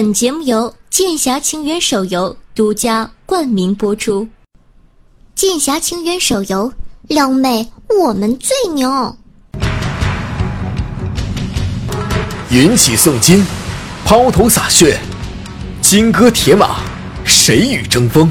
[0.00, 4.22] 本节目由《剑侠情缘》手游独家冠名播出，
[5.34, 6.72] 《剑侠情缘》手游，
[7.08, 9.16] 撩妹我们最牛。
[12.48, 13.44] 云起诵金，
[14.04, 15.00] 抛头洒血，
[15.82, 16.76] 金戈铁马，
[17.24, 18.30] 谁与争锋？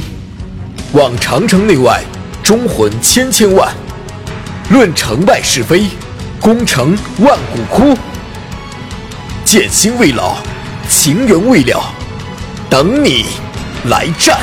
[0.93, 2.02] 望长城内外，
[2.41, 3.75] 忠魂千千万。
[4.70, 5.84] 论成败是非，
[6.39, 7.93] 功成万骨枯。
[9.43, 10.38] 剑心未老。
[10.90, 11.94] 情缘未了，
[12.70, 13.26] 等你
[13.86, 14.40] 来战。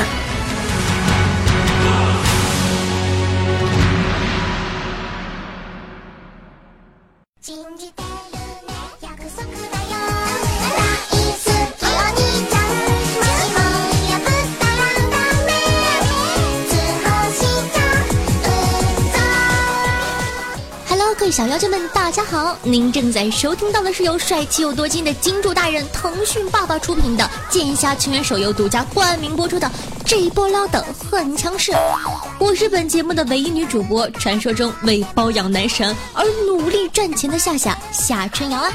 [21.35, 22.57] 小妖精们，大家好！
[22.63, 29.69] 您正在收听到的是由帅气又多金的金主大人腾讯爸爸出品的《剑侠情缘》手游独家冠名播出的
[30.05, 31.73] 这一波撩的很强势。
[32.39, 38.71] 我是本节目的唯一女主播，传说中为包养男神而努力赚钱的夏夏夏春瑶啊！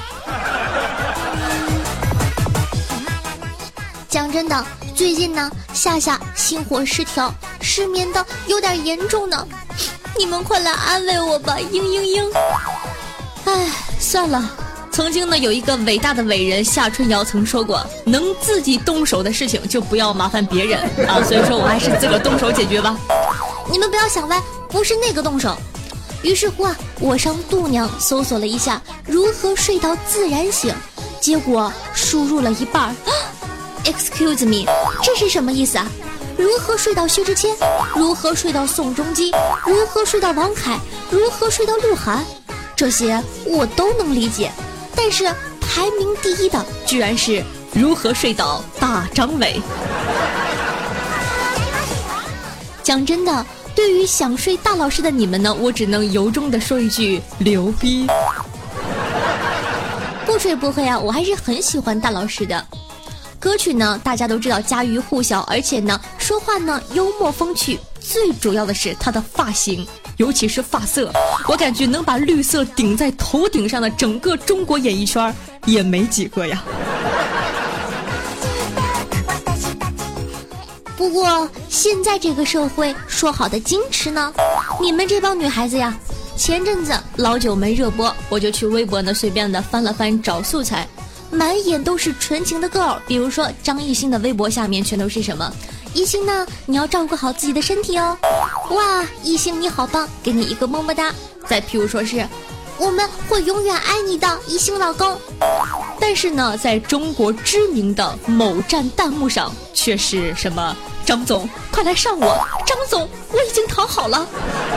[4.07, 9.49] 讲真的，最近呢，夏夏心火失调，失眠的有点严重呢。
[10.19, 12.31] 你们快来安慰我吧，嘤嘤嘤！
[13.47, 14.51] 哎，算了，
[14.91, 22.97] 曾经呢有一个伟大的伟人夏春瑶曾说过，能自己动手的事情就不要麻烦别人啊， 所以说我还是自个动手解决吧。
[23.71, 25.57] 你们不要想歪，不是那个动手。
[26.23, 30.75] 于是乎啊，我上度娘搜索了一下如何睡到自然醒，
[31.19, 32.95] 结果输入了一半，
[33.85, 34.71] excuse me，
[35.03, 35.91] 这是什么意思啊？
[36.41, 37.55] 如何睡到薛之谦？
[37.95, 39.31] 如何睡到宋仲基？
[39.67, 40.79] 如何睡到王凯？
[41.11, 42.25] 如何睡到鹿晗？
[42.75, 44.51] 这些我都能理解，
[44.97, 45.25] 但是
[45.61, 49.61] 排名第一的居然是如何睡到大张伟。
[52.83, 53.45] 讲真的，
[53.75, 58.07] 对于想睡大老师的你们呢，我只能由衷的说一句牛逼。
[60.25, 62.67] 不吹不黑啊，我还是很喜欢大老师的。
[63.41, 69.85] 歌曲呢，大家都知道家喻户晓，而且呢，说话呢幽默风趣，最主要的是他的发型，
[70.19, 71.11] 尤其是发色，
[71.49, 75.35] 我感觉能把绿色顶在头顶上的整个中国演艺圈
[75.65, 76.63] 也没几个呀。
[80.99, 84.31] 不过现在这个社会说好的矜持呢，
[84.79, 85.97] 你们这帮女孩子呀，
[86.37, 90.87] 前阵子老九门热播，我就去微博呢随便的翻了翻找素材。
[91.31, 95.53] 满眼都是纯情的 girl，比如说张艺兴的微博下面全都是什么？
[95.95, 96.47] 艺兴呢？
[96.67, 98.17] 你要照顾好自己的身体哦。
[98.71, 101.13] 哇，艺兴你好棒，给你一个么么哒。
[101.47, 102.27] 再譬如说是，
[102.79, 105.21] 我们会永远爱你的艺兴老公。
[106.01, 110.77] 但是呢，在中国知名的某站弹幕上却是什么？
[111.05, 112.39] 张总，快来上我！
[112.65, 114.27] 张总，我已经躺好了，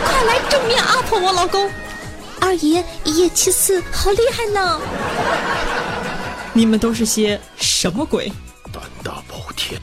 [0.03, 1.69] 快来正面 up 我老公。
[2.39, 4.79] 二爷一夜七次，好厉害呢。
[6.55, 8.31] 你们都是些什么鬼？
[8.71, 9.81] 胆大包天。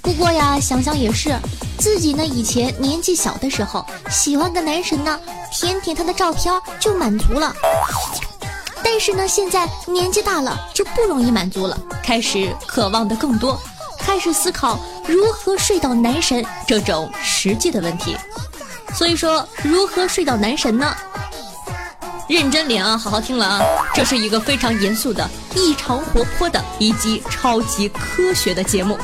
[0.00, 1.36] 不过呀，想想也是，
[1.78, 5.20] 自己呢以前年纪小的时候，喜欢个男神呢，
[5.52, 7.54] 舔舔他的照片就满足了。
[8.82, 13.60] 但是呢，现在年纪大了，就不容易满足了，开始渴望的更多，
[13.98, 18.16] 开始思考如何睡到男神这种实际的问题。
[18.94, 20.96] 所以说，如何睡到男神呢？
[22.26, 23.60] 认真点啊，好好听了啊！
[23.94, 28.98] 这是一个非常严肃的、异常活泼的以及超级科学的节目，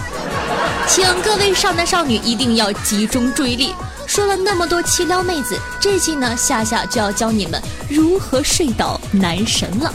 [0.89, 3.75] 请各位少男少女一定要集中注意力。
[4.07, 9.93] 说了那么多奇撩妹子，这期呢，夏夏就要教你们如何睡倒男神了。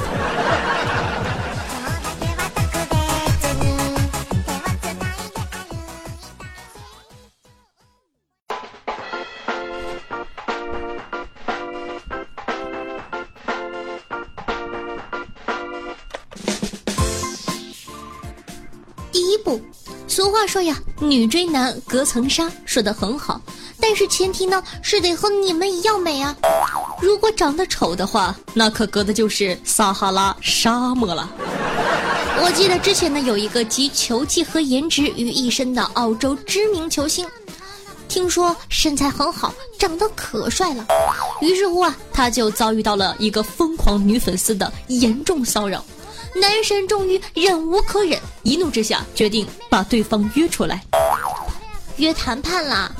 [20.47, 23.41] 说呀，女追男隔层纱，说的很好。
[23.79, 26.35] 但是前提呢，是得和你们一样美啊。
[27.01, 31.29] 如果长得丑的话，那可隔的就是撒哈拉沙漠了。
[32.41, 37.27] 我记得之前呢，有一个集球技和颜值于一身的澳洲知名球星，
[38.07, 40.85] 听说身材很好，长得可帅了。
[41.41, 45.83] 于是乎啊，他就遭遇到了一个疯狂女粉丝的严重骚扰。
[46.35, 50.81] 男神终于忍无可忍，一怒之下决定把对方约出来，
[51.97, 52.91] 约谈判啦。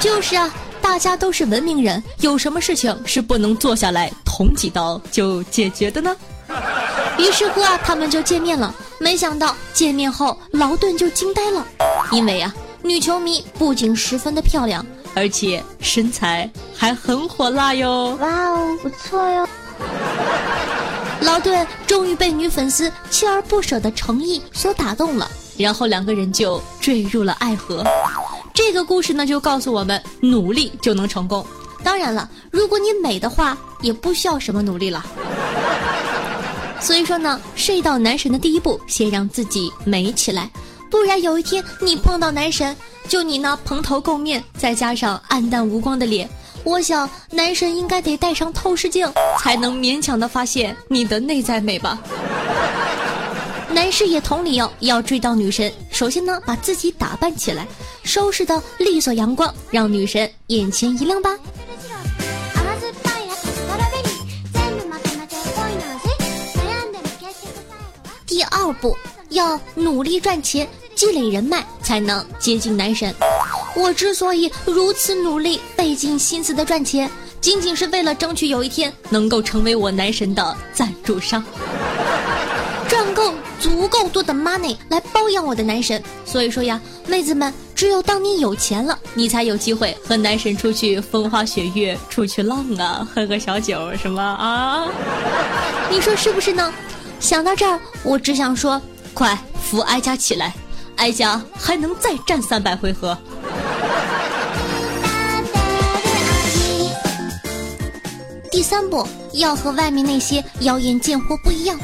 [0.00, 0.52] 就是啊，
[0.82, 6.14] 大家都是文明人，有什么事情是不能坐下来捅几刀就解决的呢？
[7.16, 8.74] 于是乎啊，他们就见面了。
[8.98, 11.64] 没想到见面后，劳顿就惊呆了，
[12.10, 12.52] 因为啊，
[12.82, 14.84] 女球迷不仅十分的漂亮，
[15.14, 18.18] 而且身材还很火辣哟。
[18.20, 19.48] 哇哦，不错哟。
[21.22, 27.84] 劳顿终于被女粉丝锲而不舍的诚意所打动了，然后两个人就坠入了爱河。
[28.52, 31.46] 这个故事呢，就告诉我们，努力就能成功。
[31.84, 35.04] 当然了，如果你美的话，也不需要什么努力了。
[36.80, 40.50] 所以说呢，睡到男神的第一步，先让自己美起来，
[40.90, 42.76] 不然有一天你碰到男神，
[43.08, 46.28] 就你那蓬头垢面，再加上暗淡无光的脸。
[46.64, 51.98] 我想，男神应该得戴上透视镜，才能勉强的发现你的内在美吧。
[53.68, 57.66] 男士也同理哦，要追到女神，首先呢，把自己打扮起来，
[58.04, 61.30] 收拾的利索阳光，让女神眼前一亮吧。
[68.26, 68.96] 第二步，
[69.30, 73.14] 要努力赚钱，积累人脉，才能接近男神。
[73.74, 77.10] 我之所以如此努力、费尽心思的赚钱，
[77.40, 81.42] 仅仅是为了争取有一天能够成为我男神的赞助商，
[82.88, 86.02] 赚够足够多的 money 来包养我的男神。
[86.24, 94.86] 所以说呀，妹子们，只有当你有钱了，你才有机会和男神出去风花雪月、出去浪啊，喝个小酒什么啊？
[95.90, 96.72] 你说是不是呢？
[97.18, 98.80] 想到这儿，我只想说，
[99.14, 100.54] 快扶哀家起来，
[100.96, 103.16] 哀家还能再战三百回合。
[108.52, 111.74] 第三步要和外面那些妖艳贱货不一样。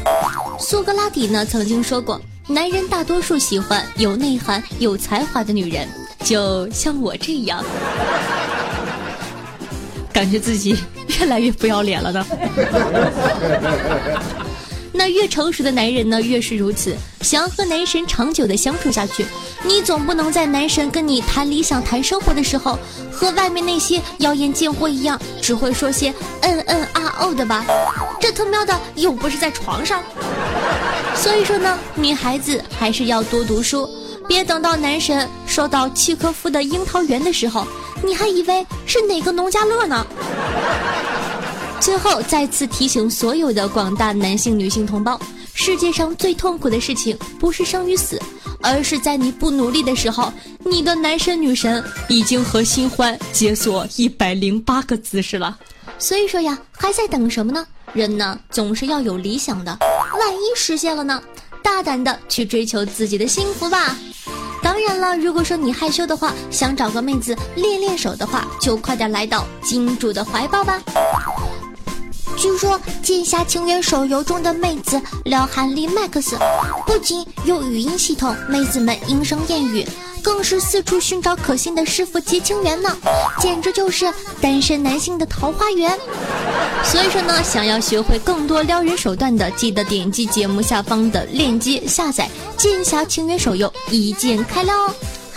[0.61, 5.89] 苏格拉底呢曾经说过，男人大多数喜欢有内涵、有才华的女人，
[6.23, 7.65] 就像我这样，
[10.13, 10.77] 感觉自己
[11.19, 12.27] 越来越不要脸了呢。
[14.93, 16.95] 那越成熟的男人呢，越是如此。
[17.23, 19.25] 想要和男神长久的相处下去，
[19.65, 22.79] 你总不能在男神跟你谈理想、谈生活的时候，
[23.13, 27.65] 和外面那些妖艳贱货一样，只会说些嗯嗯啊哦的吧？
[28.21, 30.03] 这他喵的又不是在床上。
[31.15, 33.89] 所以说呢，女孩子还是要多读书，
[34.29, 37.67] 别等到男神收到契诃夫的樱桃园的时候，
[38.03, 40.07] 你还以为是哪个农家乐呢？
[41.81, 45.19] 最后再次提醒所有的广大男性、女性同胞：
[45.55, 48.21] 世界上最痛苦的事情不是生与死，
[48.71, 55.59] 而是在你不努力的时候，你的男神女神已经和新欢解锁一百零八个姿势了。
[55.99, 57.67] 所以说呀，还在等什么呢？
[57.95, 61.21] 人呢，总是要有理想的，万一实现了呢？
[61.63, 63.97] 大胆的去追求自己的幸福吧。
[64.63, 70.81] 当然了，如果说你害羞的话，想找个妹子练练手的话，就快点来到金主的怀抱吧。
[72.39, 76.37] 据说《剑侠情缘》手游中的妹子撩韩丽 Max，
[76.87, 79.85] 不仅有语音系统，妹子们莺声燕语，
[80.23, 82.97] 更是四处寻找可心的师傅结情缘呢，
[83.41, 84.07] 简直就是
[84.41, 85.99] 单身男性的桃花源。
[86.85, 92.31] 所以说呢，想要学会更多撩人手段的，记得点击节目下方的链接下载
[92.63, 94.73] 《剑侠情缘》手游，一键开撩。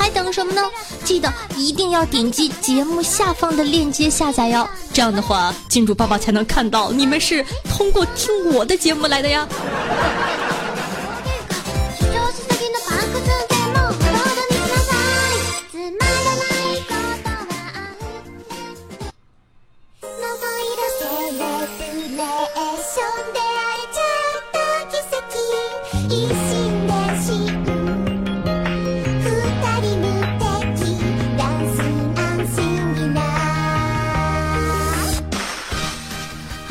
[0.01, 0.63] 还等什么呢？
[1.03, 9.47] 记得一定要点击节目下方的链接下载哟，这样的话，金主爸爸才能看到你们是通过听我的节目来的呀。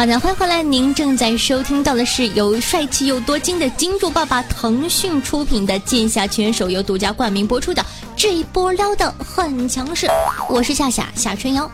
[0.00, 0.62] 好的，欢迎回来！
[0.62, 7.84] 您正在收听到的是由帅气又多金的金主爸爸腾讯出品的《剑侠情缘》手游独家冠名播出的
[8.16, 10.06] 这一波撩的很强势，
[10.48, 11.70] 我是夏夏夏春瑶。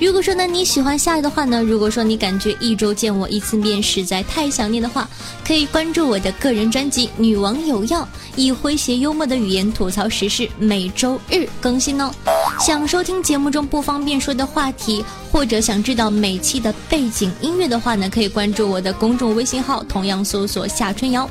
[0.00, 5.06] 如果说呢你喜欢夏的话呢，如果说你感觉一周见我一次面实在太想念的话，
[5.46, 8.00] 可以关注我的个人专辑《女王有药》，
[8.36, 12.10] 以诙谐幽默的语言吐槽时事，每周日更新哦。
[12.58, 21.28] 想收听节目中不方便说的话题，或者想知道每期的背景音乐的话呢，可以关注我的公众微信号，同样搜索夏春瑶。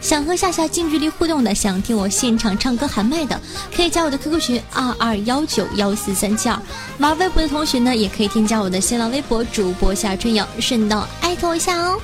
[0.00, 3.40] 想和夏夏近距离互动的，想听我现场唱歌喊麦的，
[3.74, 6.58] 可以加我的 QQ 群二二幺九幺四三七二。
[6.98, 12.00] 玩微博的同学呢，也可以添加我的新浪微博主播夏春瑶，顺道艾特我一下哦。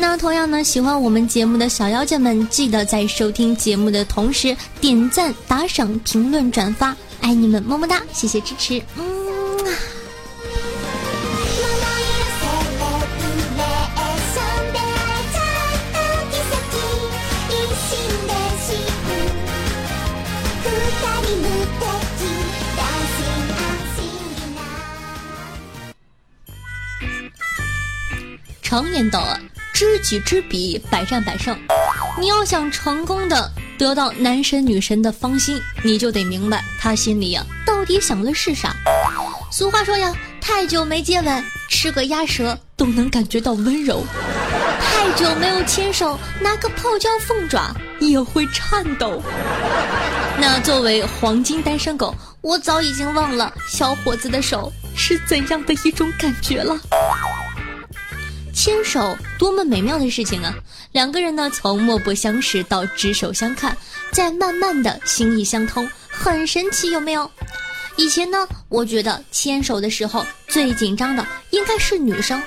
[0.00, 9.18] 那同样呢，喜欢我们节目的小妖精们，记得在收听节目的同时点赞、打赏、评论、转发，爱你们么么哒，谢谢支持，嗯。
[28.62, 29.26] 常言道。
[29.78, 31.56] 知己知彼，百战百胜。
[32.18, 38.74] 你要想成功的得到男神女神的芳心，你就得明白他心里呀到底想的是啥。
[39.52, 44.04] 俗话说呀，太久没接吻，吃个鸭舌都能感觉到温柔；
[44.82, 49.22] 太久没有牵手，拿个泡椒凤爪也会颤抖。
[50.40, 56.76] 那作为黄金单身狗，我早已经忘了小伙子的手是怎样的一种感觉了。
[58.58, 60.52] 牵手多么美妙的事情啊！
[60.90, 63.78] 两个人呢，从默不相识到执手相看，
[64.10, 67.30] 再慢慢的心意相通，很神奇，有没有？
[67.94, 68.36] 以前呢，
[68.68, 72.42] 我觉得牵手的时候最紧张的应该是女生，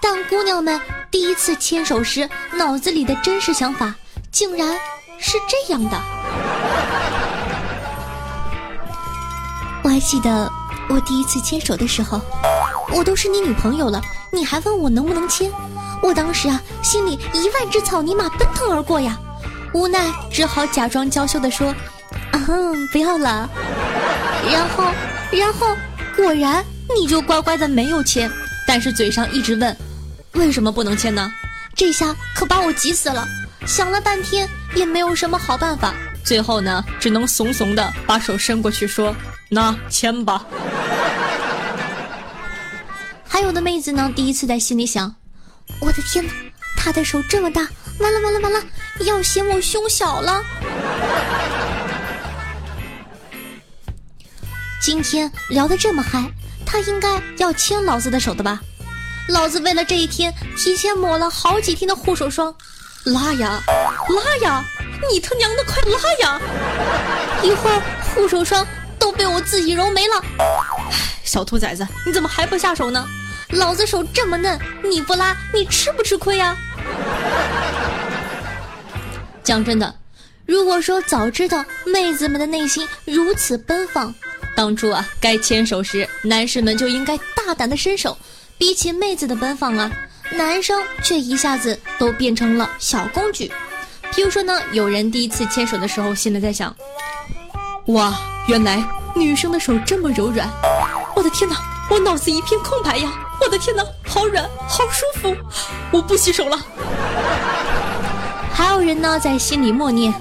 [0.00, 0.80] 但姑娘们
[1.10, 3.94] 第一次牵手时，脑子里的真实想法
[4.30, 4.66] 竟然
[5.18, 6.02] 是这样的。
[9.84, 10.50] 我还记得
[10.88, 12.20] 我第一次牵手的时候，
[12.94, 15.50] 我都是你女朋友了，你还问我能不能牵？
[16.02, 19.18] 我当时啊，心里一万只草泥马奔腾而过呀，
[19.72, 21.74] 无奈只好假装娇羞地说
[22.32, 23.48] ：“嗯，不要了。
[24.50, 24.84] ”然后，
[25.30, 25.68] 然后
[26.16, 28.30] 果然你就乖乖的没有牵，
[28.66, 29.76] 但是嘴上一直问
[30.34, 31.30] ：“为什么不能牵呢？”
[31.74, 33.26] 这下可把我急死了，
[33.64, 39.14] 想了半天也没有什么好办法，最后呢，只能怂怂的把手伸过去说
[39.50, 40.44] ：“那牵吧。
[43.28, 45.14] ”还有的妹子呢，第一次在心里想。
[45.80, 46.32] 我的天哪，
[46.76, 48.60] 他的手这么大，完了完了完了，
[49.00, 50.42] 要嫌我胸小了。
[54.80, 56.30] 今天聊得这么嗨，
[56.66, 58.60] 他应该要牵老子的手的吧？
[59.28, 62.54] 老子为了这一天，提前抹了好几天的护手霜，
[63.04, 64.64] 拉呀拉呀，
[65.10, 66.40] 你他娘的快拉呀！
[67.42, 67.82] 一会儿
[68.14, 68.66] 护手霜
[68.98, 70.22] 都被我自己揉没了。
[71.24, 73.06] 小兔崽子，你怎么还不下手呢？
[73.50, 76.56] 老子手这么嫩，你不拉，你吃不吃亏呀？
[79.42, 79.94] 讲真的，
[80.46, 84.14] 如果说早知道妹子们的内心如此奔放，
[84.54, 88.16] 当初啊，该牵手时，男士们就应该大胆的伸手。
[88.56, 89.90] 比起妹子的奔放啊，
[90.30, 93.50] 男生却一下子都变成了小公举。
[94.12, 96.74] 譬如说呢，有人第一次牵手的时候，心里在想：
[97.86, 98.14] 哇，
[98.46, 100.46] 原来女生的手这么柔软，
[101.16, 101.56] 我的天哪，
[101.88, 103.10] 我脑子一片空白呀！
[103.40, 105.34] 我的天哪，好软，好舒服，
[105.90, 106.58] 我不洗手了。
[108.52, 110.12] 还有人呢，在心里默念：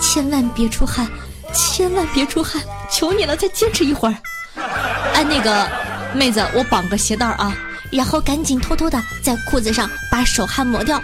[0.00, 1.06] 千万别出汗，
[1.52, 4.14] 千万别出汗，求你了，再坚持一会儿。
[5.12, 5.68] 哎，那个
[6.14, 7.54] 妹子，我绑个鞋带啊，
[7.92, 10.98] 然后赶紧偷偷的在裤子上把手汗抹掉。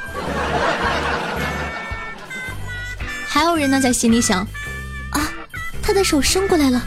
[3.33, 4.47] 还有人呢，在心里想：
[5.11, 5.33] 啊，
[5.83, 6.83] 他的手伸过来了，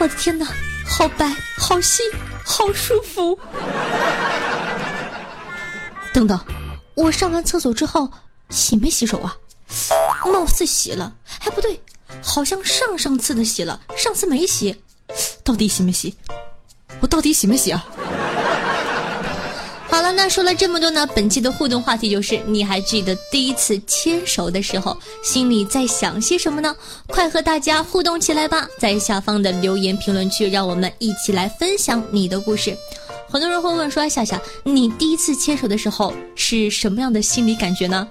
[0.00, 0.46] 我的天哪，
[0.86, 2.02] 好白，好细。
[2.42, 3.38] 好舒服。
[6.14, 6.40] 等等，
[6.94, 8.10] 我上完厕所之后
[8.48, 9.36] 洗没洗手啊？
[10.24, 11.78] 貌似洗了，哎不对，
[12.22, 14.82] 好像上上次的洗了，上次没洗，
[15.44, 16.16] 到底洗没洗？
[17.00, 17.84] 我到底洗没洗啊？
[20.02, 26.74] 好了，那说了这么多呢，本期的互动话题就是：你还记得第一次牵手的时候，心里在想些什么呢？
[27.06, 32.76] 快和大家互动起来吧，在下方的留言评论区，让我们一起来分享你的故事。
[33.30, 38.08] 很多人会问说：夏夏，你第一次牵手的时候是什么样的心理感觉呢？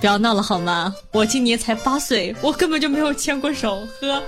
[0.00, 0.92] 不要闹了好吗？
[1.12, 4.20] 我今年才八岁，我根本就没有牵过手，呵。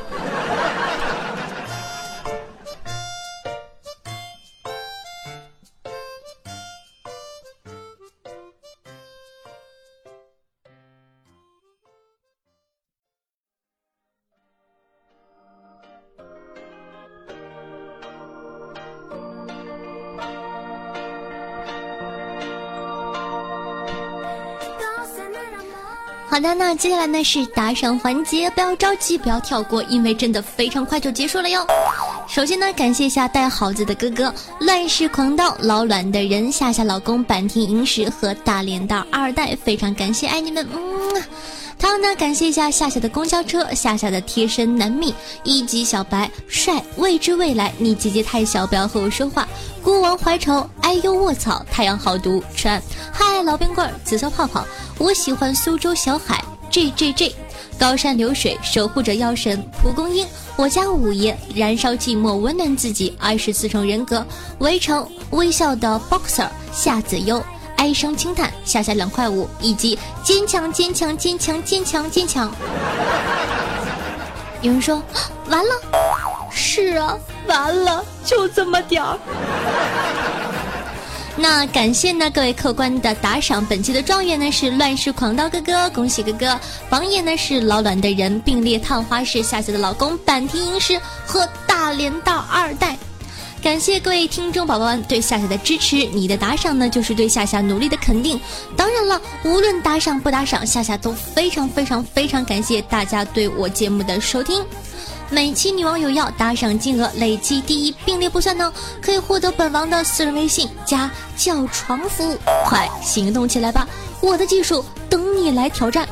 [26.31, 31.67] 好的，那接下来呢是打赏环节，不要着急，不要跳过，因为真的非常快就结束了哟。
[32.29, 41.23] 首先呢，感谢一下带好字的哥哥，乱世狂刀老卵的人，夏夏老公，坂田银石和大连大二代，非常感谢，爱你们，嗯。
[41.79, 49.48] 同样呢，感谢一下夏夏的公交车，夏夏的贴身男蜜，一级小白帅，未知未来，你姐姐太小，不要和我说话。
[50.17, 54.65] 怀愁，哎呦卧槽，太阳好毒，川，嗨老冰棍，紫色泡泡，
[54.99, 57.35] 我喜欢苏州小海，J J J，
[57.79, 64.25] 高山流水，守护着妖神蒲公英，我家五爷，燃烧寂寞，温暖自己，二十四重人格，
[64.59, 67.43] 围城，微笑的 boxer，夏子悠。
[67.77, 72.53] 哀声轻叹，下下两块五，以及坚强坚强坚强坚强坚强。
[74.61, 75.01] 有人说
[75.49, 75.71] 完了，
[76.51, 79.17] 是啊，完了，就这么点儿。
[81.41, 86.59] 那感谢呢各位客官的打赏，本期的状元呢是乱世狂刀哥哥，恭喜哥哥！
[86.91, 92.99] 榜眼呢是老卵的人，并列探花是夏夏的老公，坂田银时和大连大二代。
[93.61, 98.41] 感谢各位听众宝宝们对夏夏的支持，你的打赏呢就是对夏夏努力的肯定。
[98.77, 104.65] 当然了，无论打赏不打赏，夏夏都非常非常非常感谢大家对我节目的收听。
[105.29, 108.73] 每期女网友要打赏金额累计第一并列不算呢，
[109.03, 113.87] 可以获得本王的私人微信加叫床服务，快行动起来吧！
[114.21, 116.09] 我的技术等你来挑战。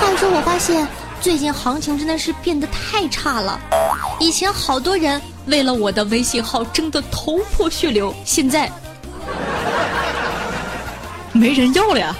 [0.00, 0.88] 话说我发现
[1.20, 3.60] 最近行情真的是变得太差了，
[4.18, 8.70] 以前好多人为了我的微信号争得头破血流，现在
[11.32, 12.14] 没人要了呀。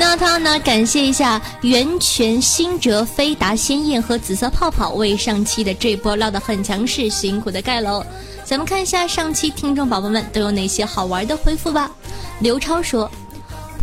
[0.00, 0.60] 那他呢？
[0.60, 8.04] 感谢一下源泉新哲、飞达鲜艳和紫色泡泡为上期的这波唠得很强势，辛苦的盖楼。
[8.44, 11.90] 咱们看一下上期听众宝宝们都有哪些好玩的回复吧。
[12.38, 13.10] 刘超说：“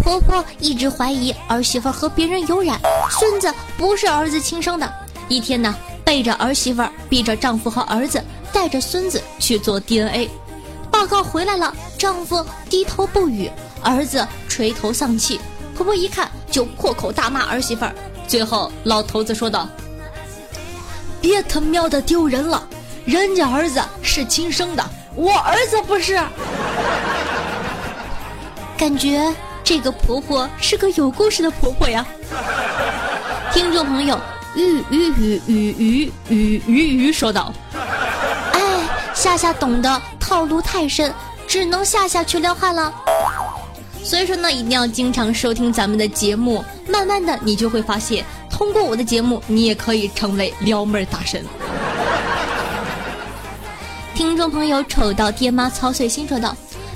[0.02, 2.80] 婆婆一直怀疑儿媳妇和别人有染，
[3.12, 4.90] 孙子不是儿子亲生的。
[5.28, 10.30] 一天呢，背着儿媳妇儿，逼着丈夫和儿子带着孙子去做 DNA，
[10.92, 15.42] 报告回来了，丈夫低头不语，儿子垂头丧气。”
[15.76, 17.94] 婆婆一看就破口大骂儿媳妇儿，
[18.28, 19.68] 最后老头子说道
[21.20, 22.66] ：“别他喵的丢人了，
[23.04, 26.18] 人家儿子是亲生的，我儿子不是。”
[28.78, 29.34] 感觉
[29.64, 32.06] 这个婆婆是个有故事的婆婆呀。
[33.52, 34.18] 听众朋友，
[34.56, 37.54] 鱼鱼鱼鱼鱼鱼鱼鱼说道
[38.54, 38.62] ：“哎，
[39.14, 41.14] 夏夏懂得套路太深，
[41.46, 42.94] 只能夏夏去撩汉了。
[44.04, 51.44] 所以说呢，一定要经常收听咱们的节目，慢慢的你就会发现，通过我的节目，你也可以成为撩妹大神。”
[54.16, 56.56] 听众朋友丑到爹妈操碎心说道。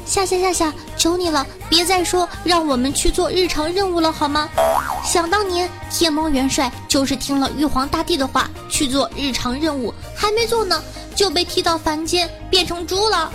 [0.09, 4.49] 夏夏夏夏，求你了，别再说让我们去做日常任务了好吗？
[5.05, 10.81] 想当年天猫元帅就是听了玉皇大帝的话去做日常任务，还没做呢，
[11.13, 13.31] 就被踢到凡间变成猪了。”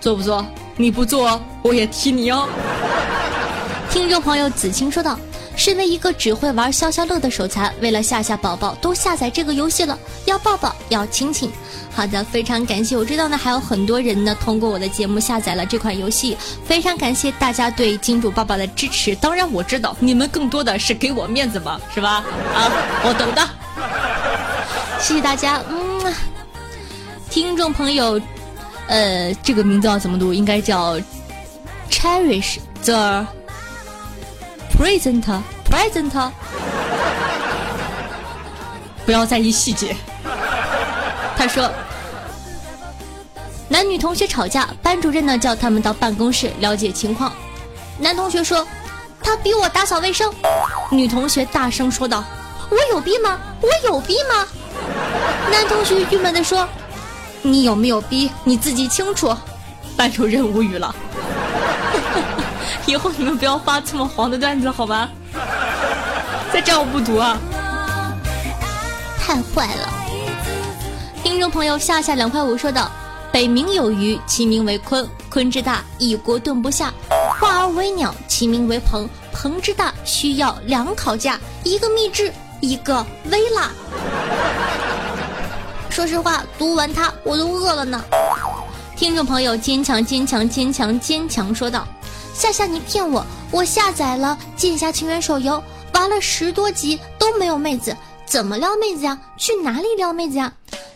[0.00, 0.46] 做不做？
[0.76, 2.48] 你不做，我也踢你哦。
[3.90, 5.18] 听众朋友子清说道
[5.62, 11.48] ：“身为一个只会玩消消乐的手残，为了吓吓宝宝，都下载这个游戏了，要抱抱，要亲亲。”
[11.94, 12.96] 好的，非常感谢。
[12.96, 16.36] 我知道呢，还有很多人呢，通过我的节目下载了这款游戏。
[16.66, 19.14] 非常感谢大家对金主爸爸的支持。
[19.14, 22.24] 当然，我知道你们更多的是给我面子嘛，是吧？
[22.52, 22.68] 啊，
[23.04, 23.48] 我懂的。
[24.98, 25.62] 谢谢大家。
[25.70, 26.12] 嗯，
[27.30, 28.20] 听众朋友。
[28.88, 30.34] 呃，这个名字要怎么读？
[30.34, 30.98] 应该叫
[31.88, 33.24] Cherish the
[34.82, 35.22] Present
[35.70, 36.30] Present。
[39.06, 39.94] 不要在意细节。
[41.36, 41.70] 他说，
[43.68, 47.32] 男女同学吵架，班主任呢叫他们到办公室了解情况。
[47.96, 48.66] 男同学说，
[49.22, 50.34] 他逼我打扫卫生。
[50.90, 52.24] 女同学大声说道
[52.68, 53.38] ：“我有逼吗？
[53.60, 54.44] 我有逼吗？”
[55.48, 56.68] 男同学郁闷的说。
[57.42, 59.32] 你有没有逼你自己清楚？
[59.96, 60.92] 班主任无语了。
[62.86, 65.08] 以后你们不要发这么黄的段子好吧？
[66.52, 67.38] 再这样我不读啊！
[69.18, 69.88] 太坏了。
[71.22, 72.90] 听众朋友夏夏两块五说道
[73.32, 76.88] ：“北冥有鱼，其名为鲲，鲲之大，一锅炖不下；
[77.40, 83.70] 化而为鸟，其名为鹏，鹏之大，需要两烤架，一个秘制，一个微辣。”
[85.88, 88.02] 说实话，读完它我都饿了呢。
[88.96, 91.86] 听众朋友，坚强坚强坚强坚强说道
[92.34, 93.24] ：“夏夏，你骗我！
[93.50, 99.18] 我下载了《剑侠情缘》手游，玩了十多集都没有妹子，怎么撩妹子呀？
[99.36, 100.50] 去哪里撩妹子呀？”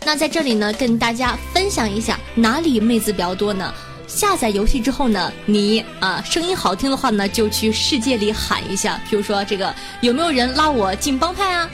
[0.04, 3.72] 那在这里呢，跟大家分享一下哪里妹子比较多呢？
[4.06, 11.68] 下载游戏之后呢，你啊声音好听的话呢，就去世界里喊一下，比如说这个有没有人拉我进帮派啊？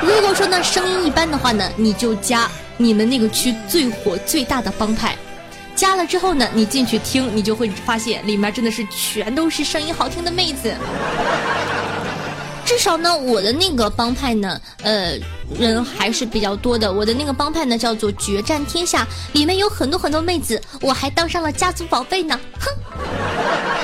[0.00, 5.16] 如果说呢声音一般的话呢，你就加你们那个区最火最大的帮派，
[5.74, 10.74] 加了之后呢，你进去听，你就会发现里面真的是全都是声音好听的妹子。
[12.64, 15.18] 至少呢，我的那个帮派呢，呃，
[15.58, 16.90] 人还是比较多的。
[16.90, 22.40] 我的那个帮派呢，叫做决战天下，里面有很多很多妹子，我还当上了家族宝贝呢。
[22.58, 23.83] 哼。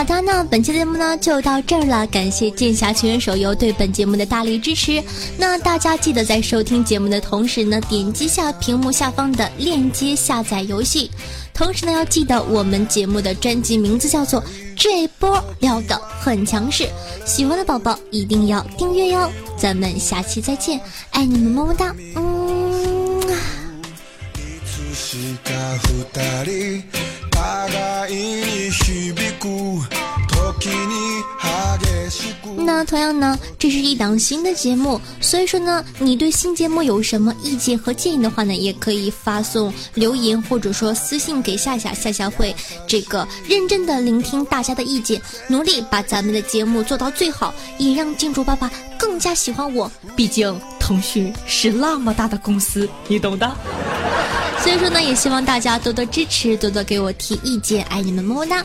[0.00, 5.04] 好的，那本期节目呢就到这儿了，感谢剑侠情缘手游对本节目的大力支持。
[5.36, 11.10] 那大家记得在收听节目的同时呢，点击下屏幕下方的链接下载游戏。
[11.52, 14.40] 同时呢，要记得我们节目的专辑名字叫做
[14.74, 16.84] 《这波撩的很强势》，
[17.26, 19.30] 喜欢的宝宝一定要订阅哟。
[19.58, 22.40] 咱们下期再见，爱你们么么哒，嗯。
[32.62, 42.54] 那同样呢，这是一档新的节目，所以说呢，你对新节目有什么意见和建议的话呢，也可以发送留言或者说私信给夏夏，夏夏会
[42.86, 49.90] 这个认真的聆听大家的意见，努力把咱们的节目做到最好，也让金主爸爸更加喜欢我。
[50.14, 53.50] 毕竟腾讯是那么大的公司，你懂的。
[54.62, 58.64] 所以说呢，也希望大家多多支持，多多给我提意见，爱你们么么哒。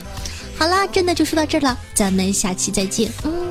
[0.57, 3.11] 好啦，真的就说到这儿了，咱们下期再见。
[3.23, 3.44] 嗯。